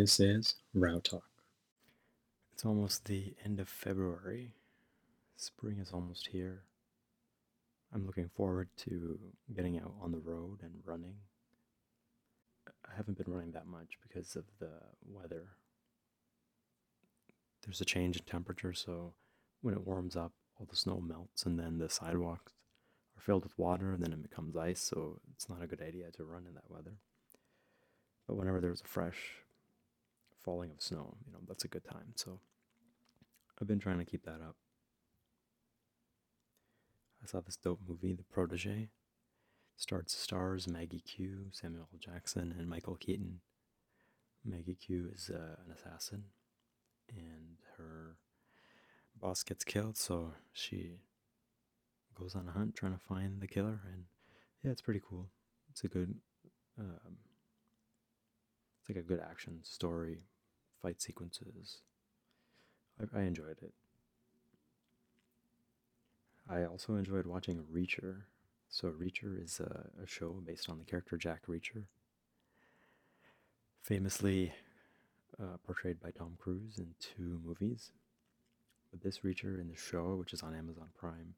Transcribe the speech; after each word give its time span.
This 0.00 0.18
is 0.18 0.54
Row 0.72 0.98
Talk. 0.98 1.28
It's 2.54 2.64
almost 2.64 3.04
the 3.04 3.34
end 3.44 3.60
of 3.60 3.68
February. 3.68 4.52
Spring 5.36 5.76
is 5.78 5.90
almost 5.92 6.28
here. 6.28 6.62
I'm 7.92 8.06
looking 8.06 8.30
forward 8.34 8.70
to 8.78 9.18
getting 9.54 9.78
out 9.78 9.92
on 10.00 10.12
the 10.12 10.18
road 10.18 10.60
and 10.62 10.72
running. 10.86 11.16
I 12.66 12.96
haven't 12.96 13.18
been 13.18 13.30
running 13.30 13.52
that 13.52 13.66
much 13.66 13.98
because 14.02 14.36
of 14.36 14.44
the 14.58 14.70
weather. 15.06 15.48
There's 17.62 17.82
a 17.82 17.84
change 17.84 18.16
in 18.16 18.24
temperature, 18.24 18.72
so 18.72 19.12
when 19.60 19.74
it 19.74 19.86
warms 19.86 20.16
up, 20.16 20.32
all 20.58 20.66
the 20.70 20.76
snow 20.76 21.02
melts 21.06 21.44
and 21.44 21.58
then 21.58 21.76
the 21.76 21.90
sidewalks 21.90 22.54
are 23.18 23.20
filled 23.20 23.44
with 23.44 23.58
water 23.58 23.92
and 23.92 24.02
then 24.02 24.14
it 24.14 24.22
becomes 24.22 24.56
ice, 24.56 24.80
so 24.80 25.20
it's 25.34 25.50
not 25.50 25.62
a 25.62 25.66
good 25.66 25.82
idea 25.82 26.10
to 26.12 26.24
run 26.24 26.46
in 26.48 26.54
that 26.54 26.70
weather. 26.70 26.94
But 28.26 28.36
whenever 28.36 28.62
there's 28.62 28.80
a 28.80 28.88
fresh 28.88 29.42
falling 30.42 30.70
of 30.70 30.82
snow, 30.82 31.16
you 31.26 31.32
know, 31.32 31.40
that's 31.46 31.64
a 31.64 31.68
good 31.68 31.84
time. 31.84 32.12
So 32.16 32.40
I've 33.60 33.68
been 33.68 33.78
trying 33.78 33.98
to 33.98 34.04
keep 34.04 34.24
that 34.24 34.40
up. 34.40 34.56
I 37.22 37.26
saw 37.26 37.40
this 37.40 37.56
dope 37.56 37.80
movie, 37.86 38.14
The 38.14 38.24
Protégé. 38.24 38.88
Starts 39.76 40.14
stars 40.14 40.68
Maggie 40.68 41.00
Q, 41.00 41.46
Samuel 41.52 41.88
Jackson, 41.98 42.54
and 42.58 42.68
Michael 42.68 42.96
Keaton. 42.96 43.40
Maggie 44.44 44.74
Q 44.74 45.10
is 45.14 45.30
uh, 45.30 45.56
an 45.64 45.72
assassin, 45.72 46.24
and 47.08 47.56
her 47.78 48.16
boss 49.18 49.42
gets 49.42 49.64
killed, 49.64 49.96
so 49.96 50.32
she 50.52 50.96
goes 52.18 52.34
on 52.34 52.46
a 52.46 52.52
hunt 52.52 52.74
trying 52.74 52.92
to 52.92 52.98
find 52.98 53.40
the 53.40 53.46
killer. 53.46 53.80
And 53.90 54.04
yeah, 54.62 54.70
it's 54.70 54.82
pretty 54.82 55.00
cool. 55.06 55.30
It's 55.70 55.82
a 55.82 55.88
good, 55.88 56.14
it's 56.78 57.09
like 58.90 59.04
a 59.04 59.06
good 59.06 59.20
action 59.20 59.60
story, 59.62 60.18
fight 60.82 61.00
sequences. 61.00 61.78
I, 63.00 63.20
I 63.20 63.22
enjoyed 63.22 63.58
it. 63.62 63.72
I 66.48 66.64
also 66.64 66.96
enjoyed 66.96 67.26
watching 67.26 67.62
Reacher. 67.72 68.22
So, 68.68 68.88
Reacher 68.88 69.42
is 69.42 69.60
a, 69.60 69.86
a 70.02 70.06
show 70.06 70.42
based 70.44 70.68
on 70.68 70.78
the 70.78 70.84
character 70.84 71.16
Jack 71.16 71.46
Reacher, 71.48 71.84
famously 73.82 74.52
uh, 75.40 75.56
portrayed 75.64 76.00
by 76.00 76.10
Tom 76.10 76.36
Cruise 76.38 76.78
in 76.78 76.94
two 77.00 77.40
movies. 77.44 77.92
But 78.90 79.02
this 79.02 79.20
Reacher 79.20 79.60
in 79.60 79.68
the 79.68 79.76
show, 79.76 80.16
which 80.16 80.32
is 80.32 80.42
on 80.42 80.54
Amazon 80.54 80.88
Prime, 80.98 81.34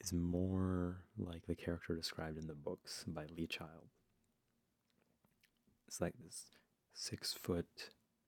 is 0.00 0.12
more 0.12 0.98
like 1.18 1.46
the 1.46 1.54
character 1.54 1.94
described 1.94 2.38
in 2.38 2.46
the 2.46 2.54
books 2.54 3.04
by 3.06 3.24
Lee 3.36 3.46
Child. 3.46 3.88
It's 5.90 6.00
like 6.00 6.14
this 6.24 6.44
six 6.94 7.32
foot 7.32 7.66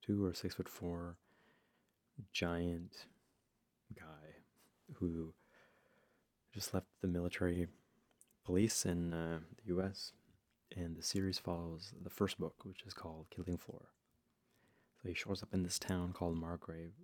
two 0.04 0.26
or 0.26 0.34
six 0.34 0.56
foot 0.56 0.68
four 0.68 1.16
giant 2.32 3.06
guy 3.96 4.40
who 4.94 5.32
just 6.52 6.74
left 6.74 6.88
the 7.00 7.06
military 7.06 7.68
police 8.44 8.84
in 8.84 9.14
uh, 9.14 9.38
the 9.56 9.76
US. 9.76 10.10
And 10.76 10.96
the 10.96 11.04
series 11.04 11.38
follows 11.38 11.94
the 12.02 12.10
first 12.10 12.40
book, 12.40 12.64
which 12.64 12.82
is 12.84 12.94
called 12.94 13.26
Killing 13.30 13.58
Floor. 13.58 13.90
So 15.00 15.08
he 15.08 15.14
shows 15.14 15.40
up 15.40 15.54
in 15.54 15.62
this 15.62 15.78
town 15.78 16.14
called 16.14 16.36
Margrave, 16.36 16.94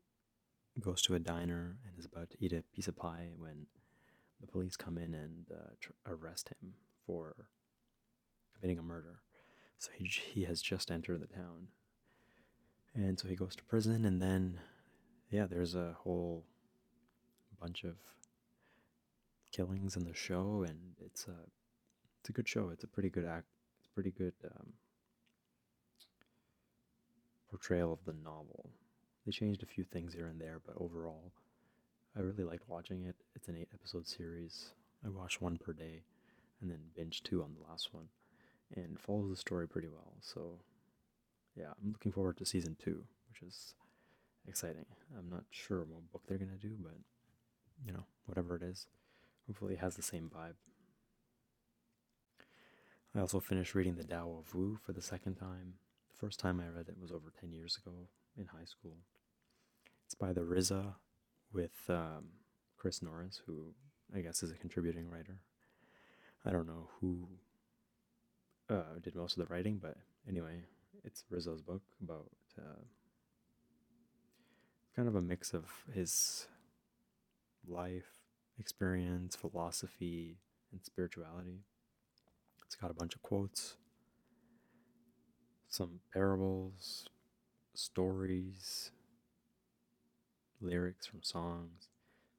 goes 0.80 1.02
to 1.02 1.14
a 1.14 1.20
diner, 1.20 1.76
and 1.86 1.96
is 1.96 2.04
about 2.04 2.30
to 2.30 2.44
eat 2.44 2.52
a 2.52 2.64
piece 2.74 2.88
of 2.88 2.96
pie 2.96 3.28
when 3.36 3.66
the 4.40 4.48
police 4.48 4.74
come 4.74 4.98
in 4.98 5.14
and 5.14 5.46
uh, 5.52 5.70
tr- 5.80 5.92
arrest 6.04 6.48
him 6.48 6.74
for 7.06 7.46
committing 8.56 8.80
a 8.80 8.82
murder. 8.82 9.20
So 9.78 9.90
he, 9.94 10.06
he 10.06 10.44
has 10.44 10.60
just 10.60 10.90
entered 10.90 11.20
the 11.20 11.26
town. 11.26 11.68
And 12.94 13.18
so 13.18 13.28
he 13.28 13.36
goes 13.36 13.54
to 13.56 13.64
prison, 13.64 14.04
and 14.04 14.20
then, 14.20 14.58
yeah, 15.30 15.46
there's 15.46 15.74
a 15.74 15.94
whole 16.00 16.44
bunch 17.60 17.84
of 17.84 17.96
killings 19.52 19.96
in 19.96 20.04
the 20.04 20.14
show, 20.14 20.64
and 20.66 20.78
it's 21.04 21.26
a 21.26 21.36
it's 22.20 22.28
a 22.28 22.32
good 22.32 22.48
show. 22.48 22.70
It's 22.70 22.84
a 22.84 22.88
pretty 22.88 23.08
good 23.08 23.24
act. 23.24 23.46
It's 23.78 23.88
pretty 23.94 24.10
good 24.10 24.32
um, 24.44 24.72
portrayal 27.48 27.92
of 27.92 28.04
the 28.04 28.14
novel. 28.24 28.70
They 29.24 29.32
changed 29.32 29.62
a 29.62 29.66
few 29.66 29.84
things 29.84 30.14
here 30.14 30.26
and 30.26 30.40
there, 30.40 30.60
but 30.66 30.74
overall, 30.80 31.32
I 32.16 32.20
really 32.20 32.44
liked 32.44 32.68
watching 32.68 33.04
it. 33.04 33.16
It's 33.36 33.48
an 33.48 33.56
eight 33.56 33.68
episode 33.72 34.06
series. 34.08 34.70
I 35.04 35.08
watched 35.08 35.40
one 35.40 35.56
per 35.56 35.72
day, 35.72 36.02
and 36.60 36.70
then 36.70 36.80
binge 36.96 37.22
two 37.22 37.42
on 37.42 37.54
the 37.54 37.70
last 37.70 37.94
one, 37.94 38.08
and 38.74 38.98
follows 39.00 39.30
the 39.30 39.36
story 39.36 39.66
pretty 39.66 39.88
well. 39.88 40.14
So, 40.20 40.58
yeah, 41.56 41.72
I'm 41.82 41.92
looking 41.92 42.12
forward 42.12 42.36
to 42.38 42.44
season 42.44 42.76
two, 42.82 43.04
which 43.28 43.42
is 43.42 43.74
exciting. 44.46 44.86
I'm 45.16 45.28
not 45.30 45.44
sure 45.50 45.80
what 45.80 46.10
book 46.12 46.22
they're 46.26 46.38
gonna 46.38 46.52
do, 46.60 46.76
but 46.82 46.94
you 47.84 47.92
know, 47.92 48.04
whatever 48.26 48.56
it 48.56 48.62
is. 48.62 48.86
Hopefully, 49.46 49.74
it 49.74 49.80
has 49.80 49.96
the 49.96 50.02
same 50.02 50.30
vibe. 50.34 50.54
I 53.14 53.20
also 53.20 53.40
finished 53.40 53.74
reading 53.74 53.96
The 53.96 54.04
Tao 54.04 54.36
of 54.38 54.54
Wu 54.54 54.78
for 54.84 54.92
the 54.92 55.02
second 55.02 55.36
time. 55.36 55.74
The 56.10 56.16
first 56.16 56.38
time 56.38 56.60
I 56.60 56.68
read 56.68 56.88
it 56.88 57.00
was 57.00 57.10
over 57.10 57.32
10 57.40 57.52
years 57.52 57.78
ago 57.78 58.08
in 58.36 58.46
high 58.46 58.64
school. 58.64 58.98
It's 60.04 60.14
by 60.14 60.32
the 60.32 60.42
RZA 60.42 60.94
with 61.52 61.72
um, 61.88 62.26
Chris 62.76 63.02
Norris, 63.02 63.40
who 63.46 63.72
I 64.14 64.20
guess 64.20 64.42
is 64.42 64.50
a 64.50 64.56
contributing 64.56 65.08
writer. 65.10 65.38
I 66.44 66.50
don't 66.50 66.66
know 66.66 66.88
who 67.00 67.28
uh, 68.70 68.98
did 69.02 69.14
most 69.14 69.38
of 69.38 69.46
the 69.46 69.52
writing, 69.52 69.78
but 69.80 69.96
anyway, 70.28 70.62
it's 71.04 71.24
RZA's 71.32 71.62
book 71.62 71.82
about 72.02 72.28
uh, 72.58 72.82
kind 74.94 75.08
of 75.08 75.14
a 75.14 75.22
mix 75.22 75.54
of 75.54 75.64
his 75.94 76.46
life 77.66 78.18
experience, 78.58 79.36
philosophy, 79.36 80.38
and 80.72 80.80
spirituality. 80.84 81.60
It's 82.66 82.74
got 82.74 82.90
a 82.90 82.94
bunch 82.94 83.14
of 83.14 83.22
quotes, 83.22 83.76
some 85.68 86.00
parables, 86.12 87.06
stories, 87.74 88.90
lyrics 90.60 91.06
from 91.06 91.22
songs. 91.22 91.88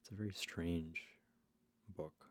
It's 0.00 0.10
a 0.10 0.14
very 0.14 0.32
strange 0.34 1.02
book. 1.96 2.29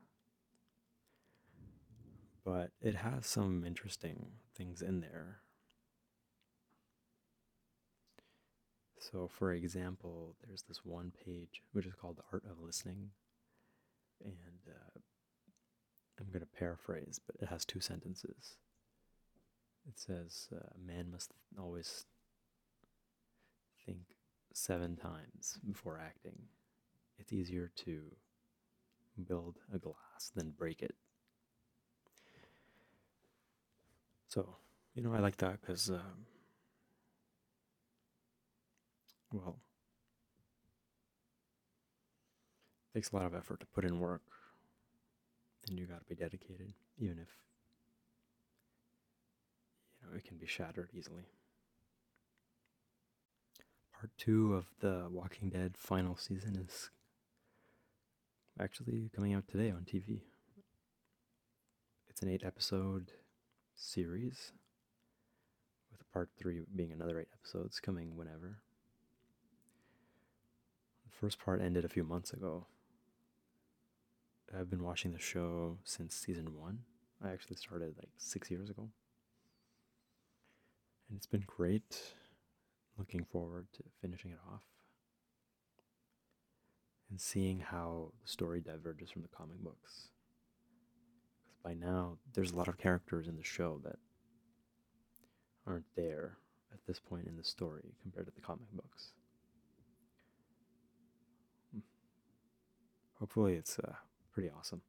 But 2.43 2.71
it 2.81 2.95
has 2.95 3.27
some 3.27 3.63
interesting 3.65 4.27
things 4.55 4.81
in 4.81 5.01
there. 5.01 5.41
So, 8.99 9.27
for 9.27 9.53
example, 9.53 10.35
there's 10.45 10.63
this 10.63 10.81
one 10.83 11.11
page 11.25 11.61
which 11.71 11.85
is 11.85 11.93
called 11.95 12.17
The 12.17 12.23
Art 12.31 12.43
of 12.49 12.59
Listening 12.61 13.11
and 14.23 14.33
uh, 14.67 14.99
I'm 16.19 16.27
going 16.27 16.41
to 16.41 16.57
paraphrase, 16.59 17.19
but 17.25 17.41
it 17.41 17.49
has 17.49 17.65
two 17.65 17.79
sentences. 17.79 18.57
It 19.87 19.97
says, 19.97 20.49
uh, 20.53 20.69
Man 20.85 21.09
must 21.11 21.31
always 21.57 22.05
think 23.85 23.99
seven 24.53 24.97
times 24.97 25.59
before 25.65 25.99
acting. 25.99 26.37
It's 27.17 27.33
easier 27.33 27.71
to 27.77 28.01
build 29.27 29.57
a 29.73 29.79
glass 29.79 30.31
than 30.35 30.51
break 30.51 30.81
it. 30.81 30.95
So, 34.39 34.55
you 34.95 35.03
know, 35.03 35.13
I 35.13 35.19
like 35.19 35.35
that 35.37 35.59
because, 35.59 35.89
um, 35.89 36.25
well, 39.33 39.57
takes 42.93 43.11
a 43.11 43.17
lot 43.17 43.25
of 43.25 43.35
effort 43.35 43.59
to 43.59 43.65
put 43.65 43.83
in 43.83 43.99
work 43.99 44.21
and 45.67 45.77
you 45.77 45.85
got 45.85 45.99
to 45.99 46.05
be 46.05 46.15
dedicated 46.15 46.73
even 46.97 47.19
if 47.19 47.27
you 50.01 50.09
know 50.09 50.15
it 50.15 50.23
can 50.23 50.37
be 50.37 50.47
shattered 50.47 50.89
easily. 50.93 51.23
Part 53.93 54.11
2 54.17 54.55
of 54.55 54.67
the 54.79 55.07
walking 55.11 55.49
dead 55.49 55.75
final 55.75 56.15
season 56.15 56.65
is 56.65 56.89
actually 58.57 59.11
coming 59.13 59.33
out 59.33 59.47
today 59.47 59.69
on 59.71 59.85
tv 59.89 60.19
it's 62.09 62.21
an 62.21 62.29
8 62.29 62.43
episode 62.45 63.11
series 63.79 64.51
with 65.91 66.11
part 66.11 66.29
3 66.37 66.61
being 66.75 66.91
another 66.91 67.19
8 67.19 67.27
episodes 67.33 67.79
coming 67.79 68.15
whenever 68.15 68.59
the 71.05 71.15
first 71.19 71.39
part 71.39 71.61
ended 71.61 71.85
a 71.85 71.89
few 71.89 72.03
months 72.03 72.31
ago 72.33 72.67
I've 74.57 74.69
been 74.69 74.83
watching 74.83 75.13
the 75.13 75.19
show 75.19 75.77
since 75.83 76.15
season 76.15 76.57
one. 76.57 76.79
I 77.23 77.29
actually 77.31 77.57
started 77.57 77.95
like 77.97 78.09
six 78.17 78.49
years 78.49 78.69
ago. 78.69 78.89
And 81.07 81.17
it's 81.17 81.27
been 81.27 81.43
great. 81.45 82.15
Looking 82.97 83.25
forward 83.25 83.67
to 83.73 83.83
finishing 84.01 84.31
it 84.31 84.39
off 84.51 84.63
and 87.09 87.21
seeing 87.21 87.59
how 87.59 88.11
the 88.21 88.27
story 88.27 88.59
diverges 88.59 89.09
from 89.11 89.21
the 89.21 89.27
comic 89.27 89.59
books. 89.59 90.09
By 91.63 91.73
now, 91.73 92.17
there's 92.33 92.51
a 92.51 92.55
lot 92.55 92.67
of 92.67 92.77
characters 92.77 93.27
in 93.27 93.35
the 93.35 93.43
show 93.43 93.79
that 93.83 93.97
aren't 95.67 95.85
there 95.95 96.37
at 96.73 96.79
this 96.87 96.99
point 96.99 97.27
in 97.27 97.35
the 97.37 97.43
story 97.43 97.93
compared 98.01 98.25
to 98.27 98.31
the 98.33 98.41
comic 98.41 98.71
books. 98.73 99.09
Hmm. 101.73 101.79
Hopefully, 103.19 103.55
it's 103.55 103.77
uh, 103.79 103.93
pretty 104.33 104.49
awesome. 104.49 104.81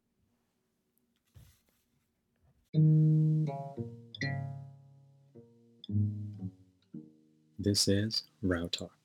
This 7.59 7.89
is 7.89 8.23
Row 8.43 8.69
Talk. 8.69 9.00